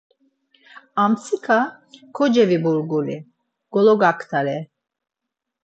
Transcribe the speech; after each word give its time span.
Amtsika 1.03 1.57
koceviburgulii 2.19 3.21
gologaktare. 3.71 4.57